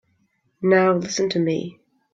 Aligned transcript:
Now 0.63 0.93
listen 0.95 1.29
to 1.29 1.39
me. 1.39 1.79